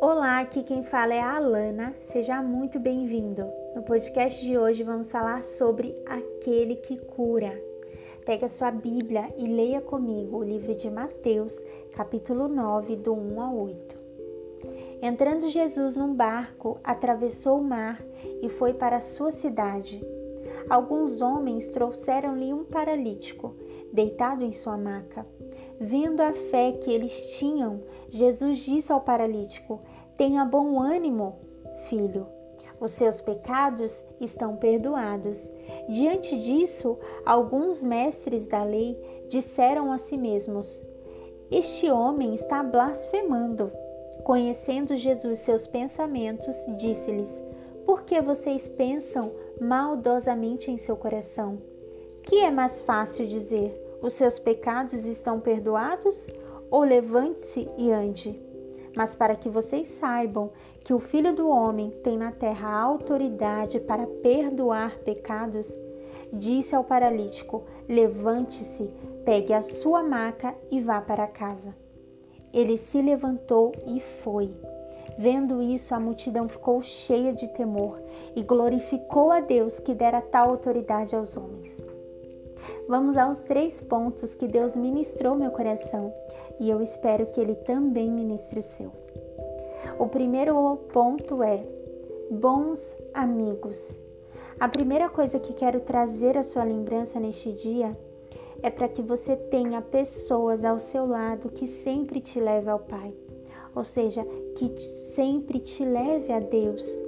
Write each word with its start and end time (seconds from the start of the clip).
Olá, 0.00 0.38
aqui 0.38 0.62
quem 0.62 0.84
fala 0.84 1.14
é 1.14 1.20
a 1.20 1.34
Alana. 1.34 1.96
Seja 2.00 2.40
muito 2.40 2.78
bem-vindo. 2.78 3.44
No 3.74 3.82
podcast 3.82 4.46
de 4.46 4.56
hoje 4.56 4.84
vamos 4.84 5.10
falar 5.10 5.42
sobre 5.42 6.00
aquele 6.06 6.76
que 6.76 6.96
cura. 6.96 7.60
Pega 8.24 8.48
sua 8.48 8.70
Bíblia 8.70 9.34
e 9.36 9.48
leia 9.48 9.80
comigo 9.80 10.38
o 10.38 10.44
livro 10.44 10.76
de 10.76 10.88
Mateus, 10.88 11.60
capítulo 11.96 12.46
9, 12.46 12.94
do 12.94 13.12
1 13.14 13.40
ao 13.40 13.56
8. 13.56 14.08
Entrando 15.00 15.48
Jesus 15.48 15.96
num 15.96 16.12
barco, 16.12 16.80
atravessou 16.82 17.60
o 17.60 17.64
mar 17.64 18.02
e 18.42 18.48
foi 18.48 18.72
para 18.72 19.00
sua 19.00 19.30
cidade. 19.30 20.04
Alguns 20.68 21.22
homens 21.22 21.68
trouxeram-lhe 21.68 22.52
um 22.52 22.64
paralítico, 22.64 23.54
deitado 23.92 24.44
em 24.44 24.52
sua 24.52 24.76
maca. 24.76 25.26
Vendo 25.80 26.20
a 26.20 26.32
fé 26.32 26.72
que 26.72 26.90
eles 26.90 27.38
tinham, 27.38 27.82
Jesus 28.10 28.58
disse 28.58 28.92
ao 28.92 29.00
paralítico: 29.00 29.80
Tenha 30.16 30.44
bom 30.44 30.80
ânimo, 30.80 31.36
filho. 31.88 32.26
Os 32.80 32.92
seus 32.92 33.20
pecados 33.20 34.04
estão 34.20 34.56
perdoados. 34.56 35.50
Diante 35.88 36.38
disso, 36.38 36.98
alguns 37.24 37.82
mestres 37.82 38.46
da 38.46 38.62
lei 38.62 39.24
disseram 39.28 39.90
a 39.90 39.98
si 39.98 40.16
mesmos: 40.18 40.84
Este 41.50 41.90
homem 41.90 42.34
está 42.34 42.62
blasfemando. 42.62 43.72
Conhecendo 44.22 44.96
Jesus 44.96 45.38
seus 45.38 45.66
pensamentos, 45.66 46.56
disse-lhes: 46.76 47.40
Por 47.98 48.04
que 48.04 48.20
vocês 48.20 48.68
pensam 48.68 49.32
maldosamente 49.60 50.70
em 50.70 50.78
seu 50.78 50.96
coração? 50.96 51.60
Que 52.22 52.44
é 52.44 52.50
mais 52.50 52.80
fácil 52.80 53.26
dizer: 53.26 53.76
os 54.00 54.14
seus 54.14 54.38
pecados 54.38 55.04
estão 55.04 55.40
perdoados? 55.40 56.28
Ou 56.70 56.82
levante-se 56.82 57.68
e 57.76 57.90
ande. 57.90 58.40
Mas 58.96 59.16
para 59.16 59.34
que 59.34 59.48
vocês 59.48 59.88
saibam 59.88 60.52
que 60.84 60.94
o 60.94 61.00
Filho 61.00 61.34
do 61.34 61.48
Homem 61.48 61.90
tem 61.90 62.16
na 62.16 62.30
terra 62.30 62.72
autoridade 62.72 63.80
para 63.80 64.06
perdoar 64.06 64.98
pecados, 65.00 65.76
disse 66.32 66.76
ao 66.76 66.84
paralítico: 66.84 67.64
Levante-se, 67.88 68.94
pegue 69.24 69.52
a 69.52 69.60
sua 69.60 70.04
maca 70.04 70.54
e 70.70 70.80
vá 70.80 71.00
para 71.00 71.26
casa. 71.26 71.74
Ele 72.52 72.78
se 72.78 73.02
levantou 73.02 73.72
e 73.84 73.98
foi. 73.98 74.54
Vendo 75.16 75.62
isso, 75.62 75.94
a 75.94 76.00
multidão 76.00 76.48
ficou 76.48 76.82
cheia 76.82 77.32
de 77.32 77.48
temor 77.48 78.00
e 78.36 78.42
glorificou 78.42 79.30
a 79.32 79.40
Deus 79.40 79.78
que 79.78 79.94
dera 79.94 80.20
tal 80.20 80.50
autoridade 80.50 81.14
aos 81.14 81.36
homens. 81.36 81.82
Vamos 82.88 83.16
aos 83.16 83.40
três 83.40 83.80
pontos 83.80 84.34
que 84.34 84.46
Deus 84.46 84.76
ministrou 84.76 85.34
meu 85.34 85.50
coração 85.50 86.12
e 86.60 86.68
eu 86.68 86.82
espero 86.82 87.26
que 87.26 87.40
Ele 87.40 87.54
também 87.54 88.10
ministre 88.10 88.58
o 88.58 88.62
seu. 88.62 88.92
O 89.98 90.06
primeiro 90.06 90.76
ponto 90.92 91.42
é 91.42 91.64
bons 92.30 92.94
amigos. 93.14 93.96
A 94.58 94.68
primeira 94.68 95.08
coisa 95.08 95.38
que 95.38 95.52
quero 95.52 95.80
trazer 95.80 96.36
à 96.36 96.42
sua 96.42 96.64
lembrança 96.64 97.20
neste 97.20 97.52
dia 97.52 97.96
é 98.62 98.70
para 98.70 98.88
que 98.88 99.00
você 99.00 99.36
tenha 99.36 99.80
pessoas 99.80 100.64
ao 100.64 100.80
seu 100.80 101.06
lado 101.06 101.48
que 101.48 101.66
sempre 101.66 102.20
te 102.20 102.40
leve 102.40 102.68
ao 102.68 102.80
Pai, 102.80 103.14
ou 103.74 103.84
seja, 103.84 104.26
que 104.66 104.80
sempre 104.80 105.60
te 105.60 105.84
leve 105.84 106.32
a 106.32 106.40
Deus. 106.40 107.00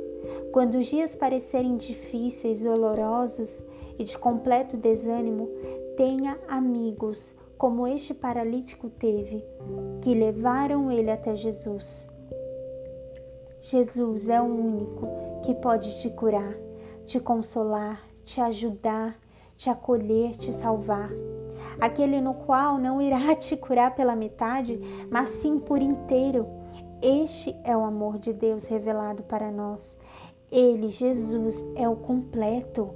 Quando 0.53 0.79
os 0.79 0.87
dias 0.87 1.15
parecerem 1.17 1.77
difíceis, 1.77 2.63
dolorosos, 2.63 3.65
e 3.99 4.05
de 4.05 4.17
completo 4.17 4.79
desânimo, 4.79 5.51
tenha 5.95 6.39
amigos, 6.49 7.35
como 7.59 7.87
este 7.87 8.15
paralítico 8.15 8.89
teve, 8.89 9.45
que 10.01 10.15
levaram 10.15 10.91
ele 10.91 11.11
até 11.11 11.37
Jesus. 11.37 12.09
Jesus 13.61 14.31
é 14.31 14.41
o 14.41 14.47
único 14.47 15.07
que 15.45 15.55
pode 15.55 16.01
te 16.01 16.09
curar, 16.09 16.57
te 17.05 17.21
consolar, 17.21 18.01
te 18.25 18.41
ajudar, 18.41 19.19
te 19.55 19.69
acolher, 19.69 20.35
te 20.39 20.51
salvar. 20.51 21.11
Aquele 21.79 22.23
no 22.23 22.33
qual 22.33 22.79
não 22.79 23.03
irá 23.03 23.19
te 23.37 23.55
curar 23.55 23.95
pela 23.95 24.17
metade, 24.17 24.81
mas 25.11 25.29
sim 25.29 25.59
por 25.59 25.83
inteiro. 25.83 26.60
Este 27.03 27.57
é 27.65 27.77
o 27.77 27.85
amor 27.85 28.19
de 28.19 28.33
Deus 28.33 28.67
revelado 28.67 29.23
para 29.23 29.51
nós. 29.51 29.97
Ele, 30.51 30.89
Jesus, 30.89 31.65
é 31.75 31.89
o 31.89 31.97
completo. 31.97 32.91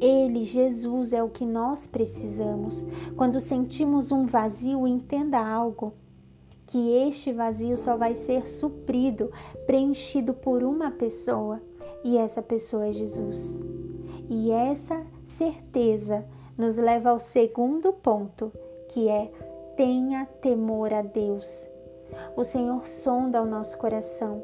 Ele, 0.00 0.44
Jesus, 0.44 1.12
é 1.12 1.22
o 1.22 1.28
que 1.28 1.44
nós 1.44 1.86
precisamos. 1.86 2.86
Quando 3.16 3.40
sentimos 3.40 4.10
um 4.10 4.24
vazio, 4.24 4.86
entenda 4.86 5.38
algo: 5.38 5.92
que 6.66 6.92
este 7.08 7.32
vazio 7.32 7.76
só 7.76 7.96
vai 7.96 8.14
ser 8.14 8.48
suprido, 8.48 9.30
preenchido 9.66 10.32
por 10.32 10.62
uma 10.62 10.90
pessoa, 10.90 11.60
e 12.04 12.16
essa 12.16 12.40
pessoa 12.40 12.86
é 12.86 12.92
Jesus. 12.92 13.60
E 14.30 14.50
essa 14.50 15.04
certeza 15.24 16.24
nos 16.56 16.76
leva 16.76 17.10
ao 17.10 17.20
segundo 17.20 17.92
ponto, 17.92 18.52
que 18.88 19.08
é 19.08 19.30
tenha 19.76 20.26
temor 20.40 20.92
a 20.92 21.02
Deus. 21.02 21.68
O 22.36 22.44
Senhor 22.44 22.86
sonda 22.86 23.42
o 23.42 23.46
nosso 23.46 23.76
coração. 23.78 24.42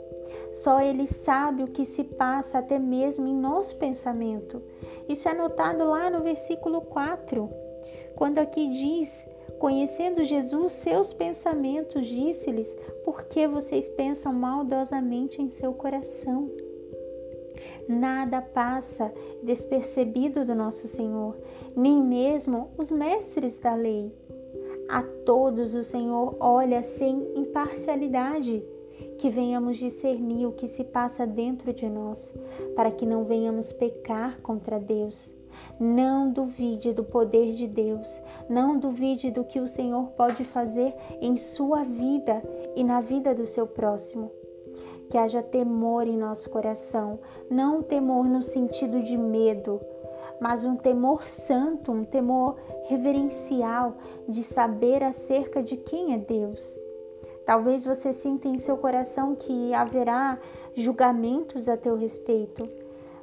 Só 0.52 0.80
Ele 0.80 1.06
sabe 1.06 1.62
o 1.62 1.68
que 1.68 1.84
se 1.84 2.04
passa 2.04 2.58
até 2.58 2.78
mesmo 2.78 3.26
em 3.26 3.34
nosso 3.34 3.76
pensamento. 3.76 4.62
Isso 5.08 5.28
é 5.28 5.34
notado 5.34 5.84
lá 5.84 6.10
no 6.10 6.22
versículo 6.22 6.80
4, 6.80 7.50
quando 8.16 8.38
aqui 8.38 8.70
diz: 8.70 9.28
Conhecendo 9.58 10.24
Jesus, 10.24 10.72
seus 10.72 11.12
pensamentos, 11.12 12.06
disse-lhes: 12.06 12.76
Por 13.04 13.24
que 13.24 13.46
vocês 13.46 13.88
pensam 13.88 14.32
maldosamente 14.32 15.40
em 15.40 15.48
seu 15.48 15.72
coração? 15.72 16.50
Nada 17.88 18.40
passa 18.40 19.12
despercebido 19.42 20.44
do 20.44 20.54
nosso 20.54 20.88
Senhor, 20.88 21.36
nem 21.76 22.02
mesmo 22.02 22.70
os 22.78 22.90
mestres 22.90 23.58
da 23.58 23.74
lei. 23.74 24.12
A 24.94 25.02
todos 25.02 25.74
o 25.74 25.82
Senhor 25.82 26.36
olha 26.38 26.80
sem 26.84 27.36
imparcialidade, 27.36 28.64
que 29.18 29.28
venhamos 29.28 29.76
discernir 29.76 30.46
o 30.46 30.52
que 30.52 30.68
se 30.68 30.84
passa 30.84 31.26
dentro 31.26 31.72
de 31.72 31.88
nós, 31.90 32.32
para 32.76 32.92
que 32.92 33.04
não 33.04 33.24
venhamos 33.24 33.72
pecar 33.72 34.40
contra 34.40 34.78
Deus. 34.78 35.32
Não 35.80 36.30
duvide 36.30 36.92
do 36.92 37.02
poder 37.02 37.54
de 37.54 37.66
Deus, 37.66 38.20
não 38.48 38.78
duvide 38.78 39.32
do 39.32 39.42
que 39.42 39.58
o 39.58 39.66
Senhor 39.66 40.10
pode 40.10 40.44
fazer 40.44 40.94
em 41.20 41.36
sua 41.36 41.82
vida 41.82 42.40
e 42.76 42.84
na 42.84 43.00
vida 43.00 43.34
do 43.34 43.48
seu 43.48 43.66
próximo. 43.66 44.30
Que 45.10 45.18
haja 45.18 45.42
temor 45.42 46.06
em 46.06 46.16
nosso 46.16 46.48
coração, 46.50 47.18
não 47.50 47.82
temor 47.82 48.26
no 48.26 48.42
sentido 48.42 49.02
de 49.02 49.18
medo, 49.18 49.80
mas 50.44 50.62
um 50.62 50.76
temor 50.76 51.26
santo, 51.26 51.90
um 51.90 52.04
temor 52.04 52.58
reverencial 52.86 53.96
de 54.28 54.42
saber 54.42 55.02
acerca 55.02 55.62
de 55.62 55.74
quem 55.74 56.12
é 56.12 56.18
Deus. 56.18 56.78
Talvez 57.46 57.86
você 57.86 58.12
sinta 58.12 58.46
em 58.46 58.58
seu 58.58 58.76
coração 58.76 59.34
que 59.34 59.72
haverá 59.72 60.38
julgamentos 60.74 61.66
a 61.66 61.78
teu 61.78 61.96
respeito, 61.96 62.68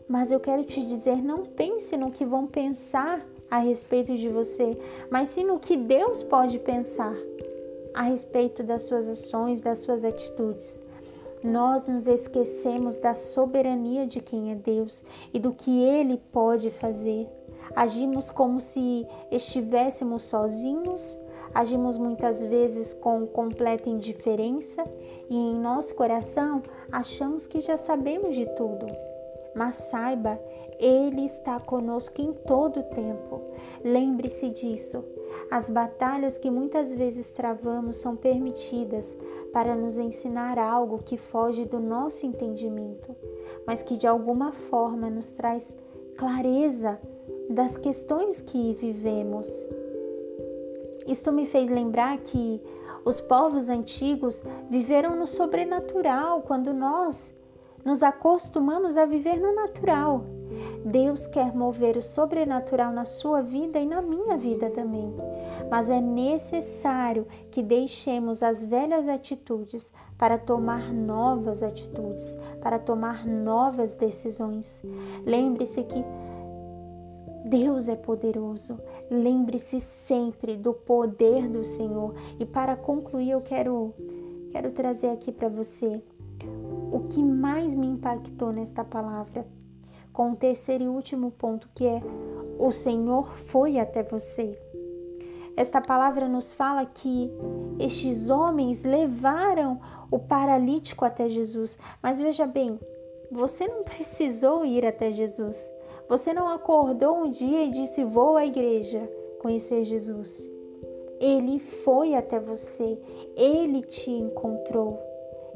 mas 0.07 0.31
eu 0.31 0.39
quero 0.39 0.63
te 0.63 0.83
dizer: 0.83 1.23
não 1.23 1.45
pense 1.45 1.95
no 1.95 2.09
que 2.09 2.25
vão 2.25 2.47
pensar 2.47 3.23
a 3.51 3.59
respeito 3.59 4.17
de 4.17 4.27
você, 4.27 4.75
mas 5.11 5.29
sim 5.29 5.43
no 5.43 5.59
que 5.59 5.77
Deus 5.77 6.23
pode 6.23 6.57
pensar 6.57 7.15
a 7.93 8.01
respeito 8.01 8.63
das 8.63 8.81
suas 8.81 9.07
ações, 9.07 9.61
das 9.61 9.81
suas 9.81 10.03
atitudes 10.03 10.81
nós 11.43 11.87
nos 11.87 12.05
esquecemos 12.05 12.97
da 12.97 13.13
soberania 13.13 14.05
de 14.05 14.19
quem 14.19 14.51
é 14.51 14.55
Deus 14.55 15.03
e 15.33 15.39
do 15.39 15.53
que 15.53 15.81
Ele 15.83 16.17
pode 16.31 16.69
fazer. 16.69 17.27
Agimos 17.75 18.29
como 18.29 18.59
se 18.59 19.07
estivéssemos 19.31 20.23
sozinhos, 20.23 21.19
agimos 21.53 21.97
muitas 21.97 22.41
vezes 22.41 22.93
com 22.93 23.25
completa 23.25 23.89
indiferença 23.89 24.83
e 25.29 25.35
em 25.35 25.55
nosso 25.55 25.95
coração 25.95 26.61
achamos 26.91 27.47
que 27.47 27.61
já 27.61 27.77
sabemos 27.77 28.35
de 28.35 28.45
tudo. 28.55 28.85
Mas 29.55 29.77
saiba, 29.77 30.39
Ele 30.79 31.25
está 31.25 31.59
conosco 31.59 32.21
em 32.21 32.33
todo 32.33 32.81
o 32.81 32.83
tempo. 32.83 33.41
Lembre-se 33.83 34.49
disso. 34.49 35.03
As 35.49 35.69
batalhas 35.69 36.37
que 36.37 36.49
muitas 36.49 36.93
vezes 36.93 37.31
travamos 37.31 37.97
são 37.97 38.15
permitidas 38.15 39.17
para 39.51 39.75
nos 39.75 39.97
ensinar 39.97 40.57
algo 40.57 41.03
que 41.03 41.17
foge 41.17 41.65
do 41.65 41.79
nosso 41.79 42.25
entendimento, 42.25 43.15
mas 43.65 43.83
que 43.83 43.97
de 43.97 44.07
alguma 44.07 44.51
forma 44.51 45.09
nos 45.09 45.31
traz 45.31 45.75
clareza 46.17 46.99
das 47.49 47.77
questões 47.77 48.39
que 48.39 48.73
vivemos. 48.73 49.47
Isto 51.05 51.31
me 51.31 51.45
fez 51.45 51.69
lembrar 51.69 52.19
que 52.19 52.61
os 53.03 53.19
povos 53.19 53.69
antigos 53.69 54.43
viveram 54.69 55.15
no 55.15 55.25
sobrenatural 55.25 56.41
quando 56.43 56.73
nós 56.73 57.33
nos 57.83 58.03
acostumamos 58.03 58.97
a 58.97 59.05
viver 59.05 59.39
no 59.39 59.53
natural. 59.53 60.25
Deus 60.85 61.25
quer 61.27 61.55
mover 61.55 61.97
o 61.97 62.03
sobrenatural 62.03 62.91
na 62.91 63.05
sua 63.05 63.41
vida 63.41 63.79
e 63.79 63.85
na 63.85 64.01
minha 64.01 64.37
vida 64.37 64.69
também. 64.69 65.13
Mas 65.69 65.89
é 65.89 66.01
necessário 66.01 67.25
que 67.49 67.63
deixemos 67.63 68.43
as 68.43 68.63
velhas 68.63 69.07
atitudes 69.07 69.93
para 70.17 70.37
tomar 70.37 70.91
novas 70.91 71.63
atitudes, 71.63 72.37
para 72.61 72.77
tomar 72.77 73.25
novas 73.25 73.95
decisões. 73.95 74.81
Lembre-se 75.25 75.83
que 75.83 76.03
Deus 77.45 77.87
é 77.87 77.95
poderoso. 77.95 78.79
Lembre-se 79.09 79.79
sempre 79.79 80.55
do 80.55 80.73
poder 80.73 81.47
do 81.47 81.63
Senhor. 81.63 82.13
E 82.39 82.45
para 82.45 82.75
concluir, 82.75 83.31
eu 83.31 83.41
quero 83.41 83.93
quero 84.51 84.71
trazer 84.71 85.07
aqui 85.07 85.31
para 85.31 85.47
você 85.47 86.03
o 87.01 87.07
que 87.07 87.23
mais 87.23 87.73
me 87.73 87.87
impactou 87.87 88.51
nesta 88.51 88.83
palavra, 88.83 89.45
com 90.13 90.31
o 90.31 90.35
terceiro 90.35 90.83
e 90.83 90.87
último 90.87 91.31
ponto, 91.31 91.69
que 91.73 91.85
é: 91.85 92.01
o 92.59 92.71
Senhor 92.71 93.35
foi 93.35 93.79
até 93.79 94.03
você. 94.03 94.57
Esta 95.57 95.81
palavra 95.81 96.29
nos 96.29 96.53
fala 96.53 96.85
que 96.85 97.29
estes 97.79 98.29
homens 98.29 98.83
levaram 98.83 99.81
o 100.09 100.17
paralítico 100.17 101.03
até 101.03 101.27
Jesus. 101.27 101.77
Mas 102.01 102.19
veja 102.19 102.45
bem, 102.45 102.79
você 103.31 103.67
não 103.67 103.83
precisou 103.83 104.63
ir 104.63 104.85
até 104.85 105.11
Jesus. 105.11 105.71
Você 106.07 106.33
não 106.33 106.47
acordou 106.47 107.17
um 107.17 107.29
dia 107.29 107.63
e 107.63 107.71
disse: 107.71 108.03
Vou 108.03 108.37
à 108.37 108.45
igreja 108.45 109.09
conhecer 109.39 109.85
Jesus. 109.85 110.47
Ele 111.19 111.59
foi 111.59 112.15
até 112.15 112.39
você, 112.39 112.99
ele 113.35 113.81
te 113.81 114.09
encontrou. 114.09 115.10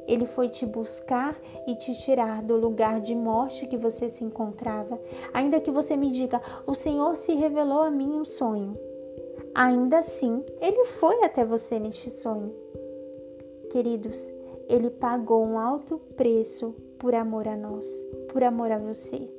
Ele 0.07 0.25
foi 0.25 0.49
te 0.49 0.65
buscar 0.65 1.39
e 1.67 1.75
te 1.75 1.93
tirar 1.97 2.41
do 2.43 2.55
lugar 2.55 3.01
de 3.01 3.15
morte 3.15 3.65
que 3.65 3.77
você 3.77 4.07
se 4.07 4.23
encontrava. 4.23 4.99
Ainda 5.33 5.59
que 5.59 5.71
você 5.71 5.97
me 5.97 6.11
diga, 6.11 6.41
o 6.67 6.75
Senhor 6.75 7.15
se 7.17 7.33
revelou 7.33 7.81
a 7.81 7.89
mim 7.89 8.09
um 8.09 8.25
sonho. 8.25 8.77
Ainda 9.53 9.99
assim, 9.99 10.43
ele 10.61 10.85
foi 10.85 11.23
até 11.23 11.45
você 11.45 11.79
neste 11.79 12.09
sonho. 12.09 12.53
Queridos, 13.71 14.31
ele 14.67 14.89
pagou 14.89 15.43
um 15.43 15.57
alto 15.57 15.97
preço 16.15 16.75
por 16.99 17.13
amor 17.15 17.47
a 17.47 17.55
nós, 17.55 17.87
por 18.31 18.43
amor 18.43 18.71
a 18.71 18.77
você. 18.77 19.31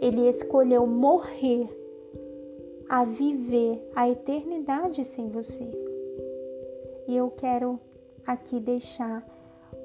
Ele 0.00 0.28
escolheu 0.28 0.86
morrer 0.86 1.68
a 2.88 3.04
viver 3.04 3.82
a 3.94 4.08
eternidade 4.08 5.04
sem 5.04 5.28
você. 5.28 5.70
E 7.06 7.16
eu 7.16 7.30
quero 7.30 7.78
aqui 8.26 8.60
deixar 8.60 9.24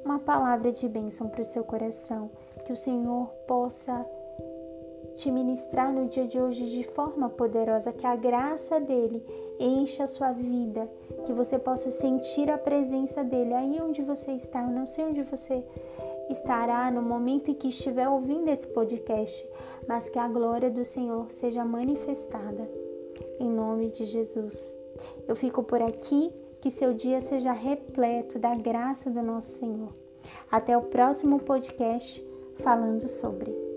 uma 0.04 0.20
palavra 0.20 0.72
de 0.72 0.88
bênção 0.88 1.30
para 1.30 1.42
o 1.42 1.46
seu 1.46 1.64
coração, 1.64 2.30
que 2.66 2.74
o 2.74 2.78
Senhor 2.78 3.28
possa 3.48 4.06
te 5.16 5.30
ministrar 5.30 5.92
no 5.92 6.08
dia 6.08 6.26
de 6.26 6.40
hoje 6.40 6.66
de 6.70 6.84
forma 6.84 7.30
poderosa, 7.30 7.92
que 7.92 8.08
a 8.08 8.16
graça 8.16 8.80
dele 8.80 9.22
encha 9.60 10.06
a 10.06 10.08
sua 10.08 10.32
vida, 10.32 10.90
que 11.26 11.34
você 11.34 11.60
possa 11.60 11.92
sentir 11.92 12.50
a 12.50 12.58
presença 12.58 13.24
dele 13.24 13.54
aí 13.54 13.80
onde 13.82 14.02
você 14.02 14.32
está. 14.32 14.64
Eu 14.64 14.70
não 14.70 14.88
sei 14.88 15.06
onde 15.06 15.22
você 15.24 15.64
estará 16.30 16.90
no 16.90 17.02
momento 17.02 17.52
em 17.52 17.54
que 17.54 17.68
estiver 17.68 18.08
ouvindo 18.08 18.48
esse 18.48 18.68
podcast, 18.68 19.46
mas 19.88 20.08
que 20.08 20.18
a 20.18 20.28
glória 20.28 20.70
do 20.70 20.86
Senhor 20.86 21.30
seja 21.30 21.66
manifestada. 21.66 22.70
Em 23.40 23.50
nome 23.50 23.92
de 23.92 24.06
Jesus. 24.06 24.76
Eu 25.28 25.36
fico 25.36 25.64
por 25.64 25.82
aqui 25.82 26.32
que 26.62 26.70
seu 26.70 26.94
dia 26.94 27.22
seja 27.22 27.52
repleto 27.52 28.38
da 28.38 28.56
graça 28.56 29.10
do 29.10 29.22
nosso 29.22 29.60
Senhor. 29.60 29.96
Até 30.52 30.78
o 30.78 30.84
próximo 30.84 31.40
podcast 31.40 32.24
falando 32.58 33.08
sobre. 33.08 33.69